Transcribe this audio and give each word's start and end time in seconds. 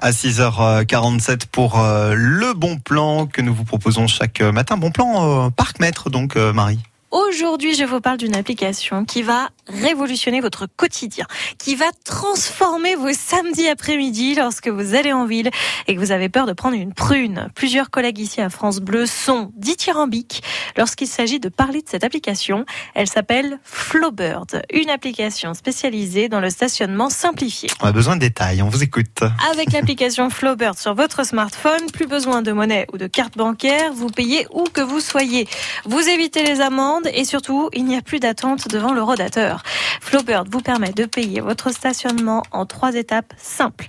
à 0.00 0.10
6h47 0.10 1.46
pour 1.50 1.78
euh, 1.78 2.14
le 2.16 2.54
bon 2.54 2.78
plan 2.78 3.26
que 3.26 3.42
nous 3.42 3.54
vous 3.54 3.64
proposons 3.64 4.06
chaque 4.06 4.40
matin. 4.40 4.76
Bon 4.76 4.90
plan 4.90 5.46
euh, 5.46 5.50
Parc 5.50 5.80
Maître, 5.80 6.10
donc, 6.10 6.36
euh, 6.36 6.52
Marie. 6.52 6.78
Aujourd'hui, 7.10 7.74
je 7.74 7.84
vous 7.84 8.00
parle 8.00 8.18
d'une 8.18 8.36
application 8.36 9.04
qui 9.04 9.22
va 9.22 9.50
révolutionner 9.70 10.40
votre 10.40 10.66
quotidien, 10.66 11.26
qui 11.58 11.74
va 11.74 11.86
transformer 12.04 12.94
vos 12.94 13.12
samedis 13.12 13.68
après-midi 13.68 14.34
lorsque 14.34 14.68
vous 14.68 14.94
allez 14.94 15.12
en 15.12 15.26
ville 15.26 15.50
et 15.86 15.94
que 15.94 16.00
vous 16.00 16.12
avez 16.12 16.28
peur 16.28 16.46
de 16.46 16.52
prendre 16.52 16.76
une 16.76 16.92
prune. 16.92 17.48
Plusieurs 17.54 17.90
collègues 17.90 18.18
ici 18.18 18.40
à 18.40 18.50
France 18.50 18.80
Bleu 18.80 19.06
sont 19.06 19.52
dithyrambiques 19.56 20.42
lorsqu'il 20.76 21.06
s'agit 21.06 21.40
de 21.40 21.48
parler 21.48 21.82
de 21.82 21.88
cette 21.88 22.04
application. 22.04 22.64
Elle 22.94 23.08
s'appelle 23.08 23.58
Flowbird, 23.64 24.62
une 24.72 24.90
application 24.90 25.54
spécialisée 25.54 26.28
dans 26.28 26.40
le 26.40 26.50
stationnement 26.50 27.10
simplifié. 27.10 27.68
On 27.82 27.86
a 27.86 27.92
besoin 27.92 28.16
de 28.16 28.20
détails, 28.20 28.62
on 28.62 28.68
vous 28.68 28.82
écoute. 28.82 29.22
Avec 29.50 29.72
l'application 29.72 30.30
Flowbird 30.30 30.78
sur 30.78 30.94
votre 30.94 31.24
smartphone, 31.24 31.90
plus 31.92 32.06
besoin 32.06 32.42
de 32.42 32.52
monnaie 32.52 32.86
ou 32.92 32.98
de 32.98 33.06
carte 33.06 33.36
bancaire, 33.36 33.92
vous 33.92 34.08
payez 34.08 34.46
où 34.52 34.64
que 34.64 34.80
vous 34.80 35.00
soyez. 35.00 35.46
Vous 35.84 36.08
évitez 36.08 36.42
les 36.42 36.60
amendes 36.60 37.08
et 37.12 37.24
surtout, 37.24 37.70
il 37.72 37.84
n'y 37.84 37.96
a 37.96 38.02
plus 38.02 38.20
d'attente 38.20 38.68
devant 38.68 38.92
le 38.92 39.02
rodateur. 39.02 39.59
Flowbird 40.00 40.48
vous 40.50 40.60
permet 40.60 40.92
de 40.92 41.04
payer 41.04 41.40
votre 41.40 41.70
stationnement 41.70 42.42
en 42.52 42.66
trois 42.66 42.94
étapes 42.94 43.32
simples. 43.36 43.86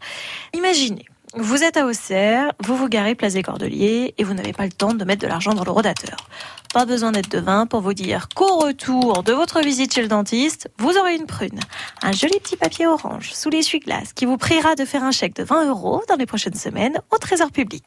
Imaginez, 0.53 1.05
vous 1.34 1.63
êtes 1.63 1.77
à 1.77 1.85
Auxerre, 1.85 2.52
vous 2.59 2.76
vous 2.76 2.90
garez 2.90 3.16
place 3.16 3.34
des 3.34 3.44
Cordeliers 3.44 4.13
et 4.17 4.23
vous 4.23 4.34
n'avez 4.34 4.52
pas 4.52 4.66
le 4.66 4.72
temps 4.72 4.94
de 4.94 5.05
mettre 5.05 5.22
de 5.22 5.27
l'argent 5.27 5.53
dans 5.53 5.63
le 5.63 5.72
rodateur. 5.72 6.27
Pas 6.73 6.85
besoin 6.85 7.13
d'être 7.13 7.30
devin 7.30 7.67
pour 7.67 7.80
vous 7.80 7.94
dire 7.94 8.27
qu'au 8.35 8.58
retour 8.58 9.23
de 9.23 9.31
votre 9.31 9.62
visite 9.62 9.94
chez 9.94 10.02
le 10.02 10.09
dentiste, 10.09 10.70
vous 10.77 10.98
aurez 10.98 11.16
une 11.16 11.25
prune. 11.25 11.59
Un 12.02 12.12
joli 12.12 12.38
petit 12.39 12.58
papier 12.58 12.86
orange 12.86 13.31
sous 13.34 13.49
l'essuie-glace 13.49 14.12
qui 14.13 14.25
vous 14.25 14.38
priera 14.38 14.75
de 14.75 14.84
faire 14.84 15.03
un 15.03 15.12
chèque 15.12 15.36
de 15.36 15.44
20 15.44 15.70
euros 15.70 16.03
dans 16.09 16.16
les 16.16 16.25
prochaines 16.25 16.55
semaines 16.55 16.99
au 17.12 17.17
Trésor 17.17 17.52
public. 17.52 17.84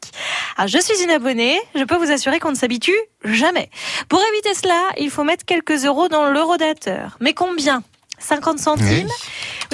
Alors, 0.57 0.67
je 0.67 0.79
suis 0.79 1.03
une 1.03 1.11
abonnée, 1.11 1.59
je 1.75 1.83
peux 1.83 1.97
vous 1.97 2.11
assurer 2.11 2.39
qu'on 2.39 2.51
ne 2.51 2.55
s'habitue 2.55 2.97
jamais. 3.23 3.69
Pour 4.09 4.21
éviter 4.33 4.55
cela, 4.55 4.89
il 4.97 5.11
faut 5.11 5.23
mettre 5.23 5.45
quelques 5.45 5.85
euros 5.85 6.07
dans 6.07 6.31
le 6.31 6.41
rodateur. 6.41 7.17
Mais 7.19 7.33
combien? 7.33 7.83
50 8.17 8.59
centimes? 8.59 9.09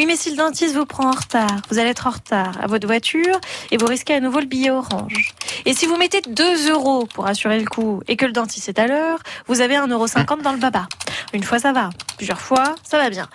Oui, 0.02 0.08
mais 0.08 0.16
si 0.16 0.32
le 0.32 0.36
dentiste 0.36 0.74
vous 0.74 0.88
prend 0.88 1.10
en 1.10 1.12
retard, 1.12 1.62
vous 1.70 1.78
allez 1.78 1.92
être 1.92 2.08
en 2.08 2.10
retard 2.10 2.60
à 2.60 2.66
votre 2.66 2.88
voiture 2.88 3.40
et 3.70 3.78
vous 3.78 3.86
risquez 3.86 4.16
à 4.16 4.20
nouveau 4.20 4.40
le 4.40 4.48
billet 4.48 4.72
orange. 4.72 5.36
Et 5.66 5.76
si 5.76 5.86
vous 5.86 5.96
mettez 5.96 6.22
2 6.22 6.72
euros 6.72 7.06
pour 7.06 7.28
assurer 7.28 7.60
le 7.60 7.68
coup 7.68 8.02
et 8.08 8.16
que 8.16 8.26
le 8.26 8.32
dentiste 8.32 8.68
est 8.68 8.80
à 8.80 8.88
l'heure, 8.88 9.20
vous 9.46 9.62
avez 9.62 9.76
1,50 9.76 9.92
euro 9.92 10.08
dans 10.42 10.54
le 10.54 10.58
baba. 10.58 10.88
Une 11.34 11.44
fois 11.44 11.60
ça 11.60 11.72
va, 11.72 11.92
plusieurs 12.18 12.42
fois 12.42 12.74
ça 12.82 12.98
va 12.98 13.12
bien. 13.12 13.28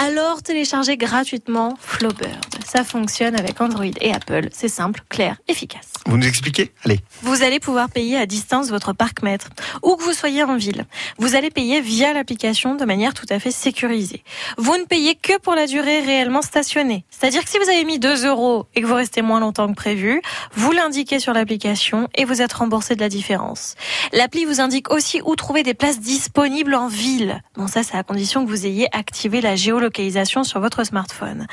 Alors 0.00 0.42
téléchargez 0.42 0.96
gratuitement 0.96 1.76
Flowbird. 1.78 2.53
Ça 2.74 2.82
fonctionne 2.82 3.38
avec 3.38 3.60
Android 3.60 3.84
et 4.00 4.12
Apple. 4.12 4.48
C'est 4.50 4.68
simple, 4.68 5.00
clair, 5.08 5.36
efficace. 5.46 5.92
Vous 6.06 6.16
nous 6.16 6.26
expliquez? 6.26 6.72
Allez. 6.84 6.98
Vous 7.22 7.44
allez 7.44 7.60
pouvoir 7.60 7.88
payer 7.88 8.16
à 8.16 8.26
distance 8.26 8.68
votre 8.68 8.92
parc 8.92 9.22
mètre, 9.22 9.50
où 9.84 9.94
que 9.94 10.02
vous 10.02 10.12
soyez 10.12 10.42
en 10.42 10.56
ville. 10.56 10.84
Vous 11.18 11.36
allez 11.36 11.50
payer 11.50 11.80
via 11.80 12.12
l'application 12.12 12.74
de 12.74 12.84
manière 12.84 13.14
tout 13.14 13.26
à 13.30 13.38
fait 13.38 13.52
sécurisée. 13.52 14.24
Vous 14.58 14.76
ne 14.76 14.86
payez 14.86 15.14
que 15.14 15.38
pour 15.38 15.54
la 15.54 15.68
durée 15.68 16.00
réellement 16.00 16.42
stationnée. 16.42 17.04
C'est-à-dire 17.10 17.44
que 17.44 17.50
si 17.50 17.58
vous 17.58 17.68
avez 17.68 17.84
mis 17.84 18.00
2 18.00 18.26
euros 18.26 18.66
et 18.74 18.82
que 18.82 18.86
vous 18.86 18.96
restez 18.96 19.22
moins 19.22 19.38
longtemps 19.38 19.68
que 19.68 19.76
prévu, 19.76 20.20
vous 20.54 20.72
l'indiquez 20.72 21.20
sur 21.20 21.32
l'application 21.32 22.08
et 22.16 22.24
vous 22.24 22.42
êtes 22.42 22.52
remboursé 22.52 22.96
de 22.96 23.00
la 23.00 23.08
différence. 23.08 23.76
L'appli 24.12 24.46
vous 24.46 24.60
indique 24.60 24.90
aussi 24.90 25.20
où 25.24 25.36
trouver 25.36 25.62
des 25.62 25.74
places 25.74 26.00
disponibles 26.00 26.74
en 26.74 26.88
ville. 26.88 27.40
Bon, 27.56 27.68
ça, 27.68 27.84
c'est 27.84 27.96
à 27.96 28.02
condition 28.02 28.44
que 28.44 28.50
vous 28.50 28.66
ayez 28.66 28.88
activé 28.92 29.40
la 29.40 29.54
géolocalisation 29.54 30.42
sur 30.42 30.58
votre 30.58 30.82
smartphone. 30.82 31.46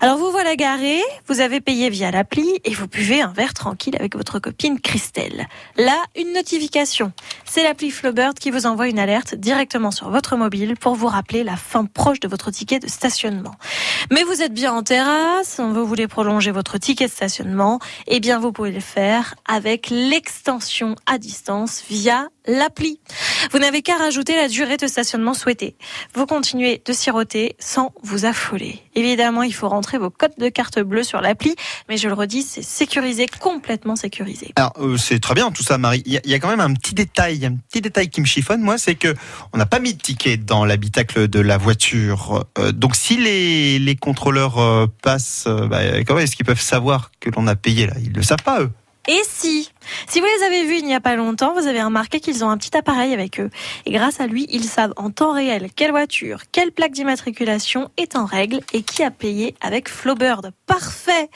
Alors, 0.00 0.16
vous 0.16 0.30
voilà 0.30 0.54
vous 1.26 1.40
avez 1.40 1.62
payé 1.62 1.88
via 1.88 2.10
l'appli 2.10 2.46
et 2.64 2.74
vous 2.74 2.86
buvez 2.86 3.22
un 3.22 3.32
verre 3.32 3.54
tranquille 3.54 3.96
avec 3.98 4.14
votre 4.14 4.38
copine 4.38 4.78
Christelle. 4.78 5.46
Là, 5.78 5.96
une 6.16 6.34
notification. 6.34 7.12
C'est 7.46 7.62
l'appli 7.62 7.90
Flowbird 7.90 8.38
qui 8.38 8.50
vous 8.50 8.66
envoie 8.66 8.88
une 8.88 8.98
alerte 8.98 9.34
directement 9.34 9.90
sur 9.90 10.10
votre 10.10 10.36
mobile 10.36 10.76
pour 10.76 10.96
vous 10.96 11.06
rappeler 11.06 11.44
la 11.44 11.56
fin 11.56 11.86
proche 11.86 12.20
de 12.20 12.28
votre 12.28 12.50
ticket 12.50 12.78
de 12.78 12.88
stationnement. 12.88 13.54
Mais 14.10 14.22
vous 14.22 14.42
êtes 14.42 14.52
bien 14.52 14.74
en 14.74 14.82
terrasse, 14.82 15.60
vous 15.60 15.86
voulez 15.86 16.08
prolonger 16.08 16.50
votre 16.50 16.76
ticket 16.76 17.06
de 17.06 17.10
stationnement, 17.10 17.78
eh 18.06 18.20
bien 18.20 18.38
vous 18.38 18.52
pouvez 18.52 18.72
le 18.72 18.80
faire 18.80 19.36
avec 19.48 19.88
l'extension 19.88 20.94
à 21.06 21.16
distance 21.16 21.82
via 21.88 22.28
l'appli. 22.46 23.00
Vous 23.52 23.58
n'avez 23.58 23.82
qu'à 23.82 23.96
rajouter 23.96 24.36
la 24.36 24.48
durée 24.48 24.76
de 24.76 24.86
stationnement 24.86 25.34
souhaitée. 25.34 25.76
Vous 26.14 26.26
continuez 26.26 26.82
de 26.84 26.92
siroter 26.92 27.56
sans 27.58 27.92
vous 28.02 28.24
affoler. 28.24 28.80
Évidemment, 28.94 29.42
il 29.42 29.54
faut 29.54 29.68
rentrer 29.68 29.98
vos 29.98 30.10
codes 30.10 30.32
de 30.38 30.48
carte 30.48 30.78
bleue 30.80 31.02
sur 31.02 31.20
l'appli, 31.20 31.54
mais 31.88 31.96
je 31.96 32.08
le 32.08 32.14
redis, 32.14 32.42
c'est 32.42 32.62
sécurisé, 32.62 33.26
complètement 33.40 33.96
sécurisé. 33.96 34.52
Alors, 34.56 34.72
euh, 34.80 34.96
c'est 34.96 35.20
très 35.20 35.34
bien 35.34 35.50
tout 35.50 35.62
ça, 35.62 35.78
Marie. 35.78 36.02
Il 36.06 36.12
y, 36.12 36.16
a- 36.16 36.20
il 36.24 36.30
y 36.30 36.34
a 36.34 36.38
quand 36.38 36.48
même 36.48 36.60
un 36.60 36.74
petit 36.74 36.94
détail, 36.94 37.44
un 37.46 37.56
petit 37.56 37.80
détail 37.80 38.08
qui 38.08 38.20
me 38.20 38.26
chiffonne, 38.26 38.60
moi, 38.60 38.78
c'est 38.78 38.94
que 38.94 39.14
on 39.52 39.58
n'a 39.58 39.66
pas 39.66 39.78
mis 39.78 39.94
de 39.94 40.00
ticket 40.00 40.36
dans 40.36 40.64
l'habitacle 40.64 41.28
de 41.28 41.40
la 41.40 41.58
voiture. 41.58 42.44
Euh, 42.58 42.72
donc, 42.72 42.96
si 42.96 43.16
les, 43.16 43.78
les 43.78 43.96
contrôleurs 43.96 44.58
euh, 44.58 44.86
passent, 45.02 45.46
bah, 45.46 46.02
comment 46.06 46.20
est-ce 46.20 46.36
qu'ils 46.36 46.46
peuvent 46.46 46.60
savoir 46.60 47.10
que 47.20 47.30
l'on 47.30 47.46
a 47.46 47.56
payé 47.56 47.86
là? 47.86 47.94
Ils 48.02 48.12
le 48.12 48.22
savent 48.22 48.42
pas, 48.44 48.60
eux. 48.62 48.70
Et 49.08 49.20
si 49.28 49.70
Si 50.10 50.18
vous 50.18 50.26
les 50.26 50.44
avez 50.44 50.64
vus 50.64 50.78
il 50.78 50.86
n'y 50.86 50.94
a 50.96 51.00
pas 51.00 51.14
longtemps, 51.14 51.54
vous 51.54 51.68
avez 51.68 51.80
remarqué 51.84 52.18
qu'ils 52.18 52.44
ont 52.44 52.50
un 52.50 52.58
petit 52.58 52.76
appareil 52.76 53.14
avec 53.14 53.38
eux. 53.38 53.48
Et 53.86 53.92
grâce 53.92 54.18
à 54.18 54.26
lui, 54.26 54.48
ils 54.50 54.64
savent 54.64 54.92
en 54.96 55.10
temps 55.10 55.32
réel 55.32 55.68
quelle 55.76 55.92
voiture, 55.92 56.40
quelle 56.50 56.72
plaque 56.72 56.90
d'immatriculation 56.90 57.92
est 57.96 58.16
en 58.16 58.24
règle 58.24 58.58
et 58.72 58.82
qui 58.82 59.04
a 59.04 59.12
payé 59.12 59.54
avec 59.60 59.88
Flowbird. 59.88 60.50
Parfait 60.66 61.30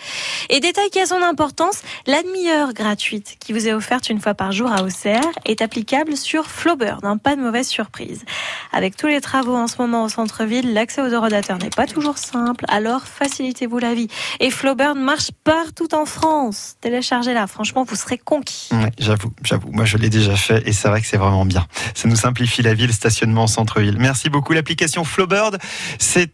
Et 0.50 0.58
détail 0.58 0.90
qui 0.90 0.98
a 0.98 1.06
son 1.06 1.22
importance, 1.22 1.82
la 2.08 2.20
demi-heure 2.24 2.72
gratuite 2.72 3.36
qui 3.38 3.52
vous 3.52 3.68
est 3.68 3.72
offerte 3.72 4.10
une 4.10 4.20
fois 4.20 4.34
par 4.34 4.50
jour 4.50 4.72
à 4.72 4.82
Auxerre 4.82 5.22
est 5.44 5.62
applicable 5.62 6.16
sur 6.16 6.50
Flowbird. 6.50 7.04
hein, 7.04 7.16
pas 7.16 7.36
de 7.36 7.42
mauvaise 7.42 7.68
surprise. 7.68 8.24
Avec 8.72 8.96
tous 8.96 9.06
les 9.06 9.20
travaux 9.20 9.54
en 9.54 9.68
ce 9.68 9.76
moment 9.78 10.02
au 10.02 10.08
centre-ville, 10.08 10.74
l'accès 10.74 11.00
aux 11.00 11.10
eurodateurs 11.10 11.58
n'est 11.58 11.70
pas 11.70 11.86
toujours 11.86 12.18
simple, 12.18 12.64
alors 12.66 13.02
facilitez-vous 13.02 13.78
la 13.78 13.94
vie. 13.94 14.08
Et 14.40 14.50
Flowbird 14.50 14.98
marche 14.98 15.30
partout 15.44 15.94
en 15.94 16.06
France. 16.06 16.74
Téléchargez-la, 16.80 17.46
franchement, 17.46 17.84
vous 17.84 17.94
serez 17.94 18.18
conquis. 18.18 18.63
J'avoue, 18.98 19.32
j'avoue. 19.42 19.70
Moi, 19.72 19.84
je 19.84 19.96
l'ai 19.96 20.10
déjà 20.10 20.36
fait 20.36 20.66
et 20.66 20.72
c'est 20.72 20.88
vrai 20.88 21.00
que 21.00 21.06
c'est 21.06 21.16
vraiment 21.16 21.44
bien. 21.44 21.66
Ça 21.94 22.08
nous 22.08 22.16
simplifie 22.16 22.62
la 22.62 22.74
vie, 22.74 22.86
le 22.86 22.92
stationnement 22.92 23.44
en 23.44 23.46
centre-ville. 23.46 23.96
Merci 23.98 24.30
beaucoup. 24.30 24.52
L'application 24.52 25.04
Flowbird, 25.04 25.58
c'est 25.98 26.22